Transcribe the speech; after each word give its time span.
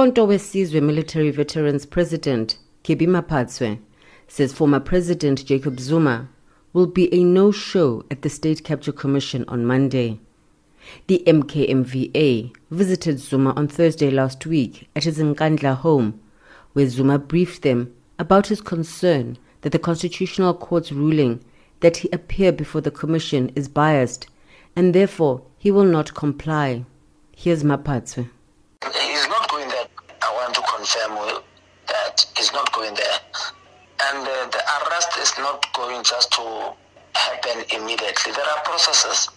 Umkhonto 0.00 0.26
weSizwe 0.26 0.80
Military 0.80 1.30
Veterans 1.30 1.84
President 1.84 2.56
Kebby 2.84 3.06
Maphatsoe 3.06 3.78
says 4.28 4.50
former 4.50 4.80
President 4.80 5.44
Jacob 5.44 5.78
Zuma 5.78 6.26
will 6.72 6.86
be 6.86 7.12
a 7.12 7.22
no-show 7.22 8.02
at 8.10 8.22
the 8.22 8.30
State 8.30 8.64
Capture 8.64 8.92
Commission 8.92 9.44
on 9.46 9.66
Monday. 9.66 10.18
The 11.06 11.22
MKMVA 11.26 12.50
visited 12.70 13.18
Zuma 13.18 13.52
on 13.56 13.68
Thursday 13.68 14.10
last 14.10 14.46
week 14.46 14.88
at 14.96 15.04
his 15.04 15.18
Nkandla 15.18 15.76
home, 15.76 16.18
where 16.72 16.88
Zuma 16.88 17.18
briefed 17.18 17.60
them 17.60 17.94
about 18.18 18.46
his 18.46 18.62
concern 18.62 19.36
that 19.60 19.72
the 19.72 19.78
Constitutional 19.78 20.54
Court's 20.54 20.92
ruling 20.92 21.44
that 21.80 21.98
he 21.98 22.08
appear 22.10 22.52
before 22.52 22.80
the 22.80 22.90
Commission 22.90 23.52
is 23.54 23.68
biased 23.68 24.28
and 24.74 24.94
therefore 24.94 25.42
he 25.58 25.70
will 25.70 25.84
not 25.84 26.14
comply. 26.14 26.86
Here's 27.36 27.62
Maphatsoe. 27.62 28.30
He's 28.82 29.28
not 29.28 29.50
going 29.50 29.68
there. 29.68 29.84
I 30.22 30.32
want 30.32 30.54
to 30.54 30.62
confirm 30.62 31.42
that 31.86 32.26
he's 32.36 32.50
not 32.52 32.66
there. 32.88 33.18
And 34.02 34.26
uh, 34.26 34.48
the 34.48 34.62
arrest 34.80 35.18
is 35.18 35.32
not 35.38 35.66
going 35.74 36.02
just 36.04 36.32
to 36.32 36.72
happen 37.14 37.64
immediately. 37.76 38.32
There 38.32 38.44
are 38.44 38.62
processes 38.64 39.28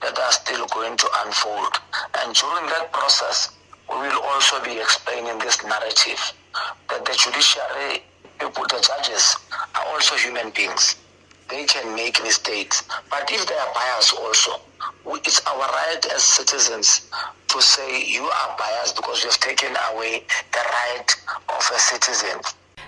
that 0.00 0.18
are 0.18 0.32
still 0.32 0.66
going 0.66 0.96
to 0.96 1.08
unfold. 1.24 1.74
And 2.22 2.34
during 2.34 2.66
that 2.66 2.92
process, 2.92 3.50
we 3.90 3.96
will 3.96 4.22
also 4.22 4.62
be 4.64 4.78
explaining 4.78 5.38
this 5.38 5.62
narrative 5.64 6.20
that 6.88 7.04
the 7.04 7.14
judiciary, 7.18 8.02
people, 8.38 8.64
the 8.64 8.80
judges, 8.80 9.36
are 9.74 9.86
also 9.92 10.14
human 10.16 10.50
beings. 10.50 10.96
They 11.48 11.64
can 11.64 11.94
make 11.94 12.22
mistakes. 12.22 12.84
But 13.10 13.30
if 13.30 13.46
they 13.46 13.54
are 13.54 13.74
biased 13.74 14.14
also, 14.16 14.60
it's 15.26 15.44
our 15.46 15.58
right 15.58 16.06
as 16.14 16.22
citizens 16.22 17.10
to 17.48 17.60
say 17.60 18.04
you 18.04 18.22
are 18.22 18.56
biased 18.56 18.96
because 18.96 19.22
you 19.22 19.30
have 19.30 19.40
taken 19.40 19.74
away 19.92 20.22
the 20.52 20.58
right 20.58 21.16
of 21.48 21.70
a 21.74 21.78
citizen. 21.78 22.40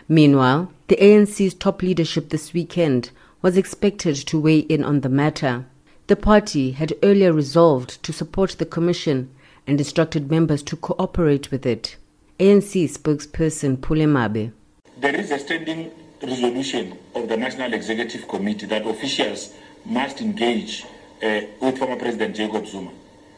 Meanwhile, 0.09 0.71
the 0.89 0.97
ANC's 0.97 1.55
top 1.55 1.83
leadership 1.83 2.29
this 2.29 2.53
weekend 2.53 3.11
was 3.41 3.57
expected 3.57 4.17
to 4.17 4.39
weigh 4.39 4.59
in 4.59 4.85
on 4.85 5.01
the 5.01 5.09
matter. 5.09 5.65
The 6.09 6.17
party 6.17 6.73
had 6.73 6.93
earlier 7.03 7.33
resolved 7.33 8.03
to 8.03 8.13
support 8.13 8.57
the 8.59 8.67
commission 8.67 9.31
and 9.67 9.81
instructed 9.81 10.31
members 10.31 10.63
to 10.65 10.77
cooperate 10.77 11.51
with 11.51 11.65
it. 11.65 11.97
ANC 12.39 12.85
spokesperson 12.91 13.81
Pule 13.81 14.07
Mabe. 14.07 14.53
There 14.99 15.15
is 15.15 15.31
a 15.31 15.39
standing 15.39 15.91
resolution 16.23 16.99
of 17.15 17.29
the 17.29 17.37
National 17.37 17.73
Executive 17.73 18.29
Committee 18.29 18.67
that 18.67 18.87
officials 18.87 19.55
must 19.87 20.21
engage 20.21 20.85
uh, 21.23 21.41
with 21.61 21.79
former 21.79 21.97
President 21.97 22.37
Jacob 22.37 22.67
Zuma. 22.67 22.91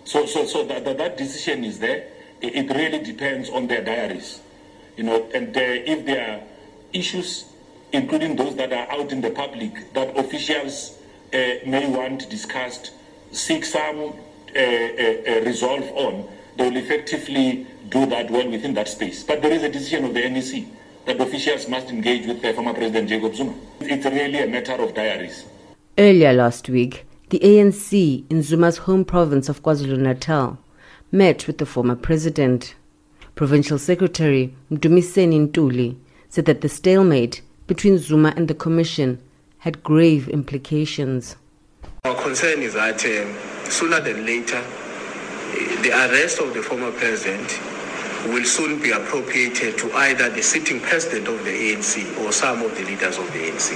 So, 0.04 0.26
so, 0.26 0.44
so 0.44 0.64
that, 0.64 0.84
that, 0.84 0.98
that 0.98 1.16
decision 1.16 1.64
is 1.64 1.78
there. 1.78 2.08
It, 2.40 2.70
really 2.70 3.02
depends 3.02 3.48
on 3.50 3.66
their 3.66 3.82
diaries, 3.82 4.40
you 4.96 5.04
know, 5.04 5.28
and 5.34 5.56
uh, 5.56 5.60
if 5.60 6.04
there 6.04 6.30
are 6.30 6.55
issues, 6.92 7.46
including 7.92 8.36
those 8.36 8.56
that 8.56 8.72
are 8.72 8.90
out 8.90 9.12
in 9.12 9.20
the 9.20 9.30
public, 9.30 9.92
that 9.94 10.16
officials 10.18 10.98
uh, 11.32 11.36
may 11.66 11.86
want 11.86 12.28
discussed, 12.30 12.92
seek 13.32 13.64
some 13.64 13.98
uh, 14.00 14.58
uh, 14.58 14.62
uh, 14.62 15.40
resolve 15.44 15.84
on, 15.96 16.28
they 16.56 16.68
will 16.68 16.76
effectively 16.76 17.66
do 17.88 18.06
that 18.06 18.30
well 18.30 18.48
within 18.50 18.74
that 18.74 18.88
space. 18.88 19.22
But 19.22 19.42
there 19.42 19.52
is 19.52 19.62
a 19.62 19.68
decision 19.68 20.04
of 20.04 20.14
the 20.14 20.28
NEC 20.28 20.64
that 21.04 21.20
officials 21.20 21.68
must 21.68 21.88
engage 21.90 22.26
with 22.26 22.42
the 22.42 22.52
former 22.52 22.72
President 22.72 23.08
Jacob 23.08 23.34
Zuma. 23.34 23.54
It's 23.80 24.04
really 24.04 24.40
a 24.40 24.46
matter 24.46 24.74
of 24.74 24.94
diaries. 24.94 25.44
Earlier 25.98 26.32
last 26.32 26.68
week, 26.68 27.06
the 27.30 27.38
ANC 27.40 28.24
in 28.30 28.42
Zuma's 28.42 28.78
home 28.78 29.04
province 29.04 29.48
of 29.48 29.62
KwaZulu 29.62 29.98
Natal 29.98 30.58
met 31.12 31.46
with 31.46 31.58
the 31.58 31.66
former 31.66 31.96
president. 31.96 32.74
Provincial 33.34 33.78
Secretary 33.78 34.54
Mdumiseni 34.72 35.48
Ntuli 35.48 35.96
said 36.28 36.44
that 36.46 36.60
the 36.60 36.68
stalemate 36.68 37.42
between 37.66 37.98
Zuma 37.98 38.32
and 38.36 38.48
the 38.48 38.54
Commission 38.54 39.20
had 39.58 39.82
grave 39.82 40.28
implications. 40.28 41.36
Our 42.04 42.14
concern 42.22 42.62
is 42.62 42.74
that 42.74 43.04
uh, 43.04 43.68
sooner 43.68 44.00
than 44.00 44.24
later, 44.24 44.62
the 45.82 45.90
arrest 45.90 46.40
of 46.40 46.54
the 46.54 46.62
former 46.62 46.92
president 46.92 47.58
will 48.32 48.44
soon 48.44 48.80
be 48.82 48.90
appropriated 48.90 49.78
to 49.78 49.92
either 49.92 50.28
the 50.30 50.42
sitting 50.42 50.80
president 50.80 51.28
of 51.28 51.44
the 51.44 51.50
ANC 51.50 52.24
or 52.24 52.32
some 52.32 52.62
of 52.62 52.76
the 52.76 52.84
leaders 52.84 53.18
of 53.18 53.26
the 53.32 53.38
ANC. 53.50 53.72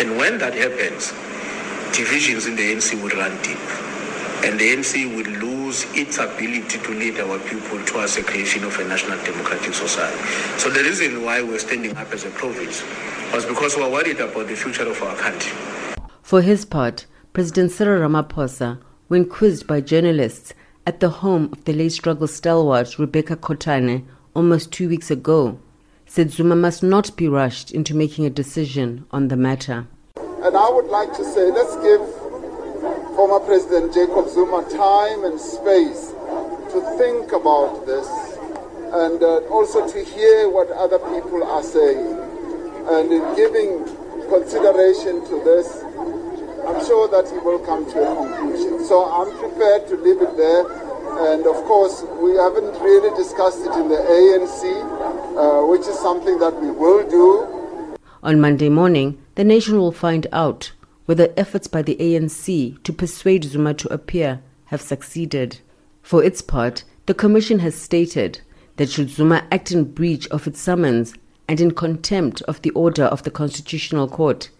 And 0.00 0.16
when 0.16 0.38
that 0.38 0.54
happens, 0.54 1.12
divisions 1.96 2.46
in 2.46 2.56
the 2.56 2.72
ANC 2.72 2.94
will 3.02 3.16
run 3.18 3.36
deep. 3.42 3.58
And 4.44 4.58
the 4.58 4.70
ANC 4.70 4.94
will 5.14 5.30
lose 5.40 5.57
its 5.68 6.18
ability 6.18 6.78
to 6.78 6.90
lead 6.92 7.20
our 7.20 7.38
people 7.40 7.84
towards 7.84 8.16
the 8.16 8.22
creation 8.22 8.64
of 8.64 8.78
a 8.78 8.88
national 8.88 9.18
democratic 9.24 9.74
society. 9.74 10.18
So 10.58 10.70
the 10.70 10.80
reason 10.80 11.22
why 11.24 11.42
we're 11.42 11.58
standing 11.58 11.96
up 11.96 12.10
as 12.12 12.24
a 12.24 12.30
province 12.30 12.82
was 13.34 13.44
because 13.44 13.76
we're 13.76 13.90
worried 13.90 14.18
about 14.18 14.48
the 14.48 14.56
future 14.56 14.88
of 14.88 15.02
our 15.02 15.14
country. 15.16 15.52
For 16.22 16.40
his 16.40 16.64
part, 16.64 17.06
President 17.34 17.70
Cyril 17.70 18.08
Ramaphosa, 18.08 18.80
when 19.08 19.28
quizzed 19.28 19.66
by 19.66 19.80
journalists, 19.82 20.54
at 20.86 21.00
the 21.00 21.10
home 21.10 21.50
of 21.52 21.64
the 21.64 21.74
late 21.74 21.92
struggle 21.92 22.26
stalwart 22.26 22.98
Rebecca 22.98 23.36
Kotane 23.36 24.06
almost 24.34 24.72
two 24.72 24.88
weeks 24.88 25.10
ago, 25.10 25.60
said 26.06 26.30
Zuma 26.30 26.56
must 26.56 26.82
not 26.82 27.14
be 27.16 27.28
rushed 27.28 27.70
into 27.70 27.94
making 27.94 28.24
a 28.24 28.30
decision 28.30 29.04
on 29.10 29.28
the 29.28 29.36
matter. 29.36 29.86
And 30.16 30.56
I 30.56 30.70
would 30.70 30.86
like 30.86 31.12
to 31.16 31.24
say, 31.24 31.50
let's 31.50 31.76
give 31.76 32.17
former 33.16 33.40
President 33.40 33.92
Jacob 33.92 34.28
Zuma 34.28 34.62
time 34.70 35.24
and 35.24 35.40
space 35.40 36.12
to 36.72 36.80
think 36.98 37.32
about 37.32 37.84
this 37.86 38.06
and 38.92 39.22
uh, 39.22 39.38
also 39.50 39.86
to 39.86 40.04
hear 40.04 40.48
what 40.48 40.70
other 40.70 40.98
people 40.98 41.44
are 41.44 41.62
saying. 41.62 42.18
And 42.88 43.12
in 43.12 43.24
giving 43.36 43.84
consideration 44.28 45.24
to 45.26 45.42
this, 45.44 45.82
I'm 46.66 46.84
sure 46.86 47.08
that 47.08 47.28
he 47.28 47.38
will 47.38 47.58
come 47.58 47.84
to 47.92 47.98
a 48.00 48.14
conclusion. 48.14 48.84
So 48.84 49.04
I'm 49.04 49.36
prepared 49.38 49.88
to 49.88 49.96
leave 49.96 50.22
it 50.22 50.36
there. 50.36 50.64
And 51.32 51.46
of 51.46 51.56
course, 51.64 52.02
we 52.22 52.36
haven't 52.36 52.80
really 52.80 53.14
discussed 53.16 53.60
it 53.60 53.72
in 53.74 53.88
the 53.88 53.96
ANC, 53.96 54.62
uh, 55.36 55.66
which 55.66 55.82
is 55.82 55.98
something 55.98 56.38
that 56.38 56.54
we 56.60 56.70
will 56.70 57.08
do. 57.08 57.98
On 58.22 58.40
Monday 58.40 58.68
morning, 58.68 59.18
the 59.34 59.44
nation 59.44 59.78
will 59.78 59.92
find 59.92 60.26
out 60.32 60.72
whether 61.08 61.32
efforts 61.38 61.66
by 61.66 61.80
the 61.80 61.96
ANC 61.96 62.82
to 62.82 62.92
persuade 62.92 63.42
Zuma 63.42 63.72
to 63.72 63.90
appear 63.90 64.42
have 64.66 64.82
succeeded. 64.82 65.58
For 66.02 66.22
its 66.22 66.42
part, 66.42 66.84
the 67.06 67.14
Commission 67.14 67.60
has 67.60 67.74
stated 67.74 68.42
that 68.76 68.90
should 68.90 69.08
Zuma 69.08 69.46
act 69.50 69.72
in 69.72 69.84
breach 69.84 70.28
of 70.28 70.46
its 70.46 70.60
summons 70.60 71.14
and 71.48 71.62
in 71.62 71.70
contempt 71.70 72.42
of 72.42 72.60
the 72.60 72.72
order 72.72 73.04
of 73.04 73.22
the 73.22 73.30
Constitutional 73.30 74.06
Court, 74.06 74.50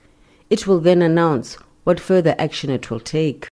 it 0.48 0.66
will 0.66 0.80
then 0.80 1.02
announce 1.02 1.58
what 1.84 2.00
further 2.00 2.34
action 2.38 2.70
it 2.70 2.90
will 2.90 2.98
take. 2.98 3.48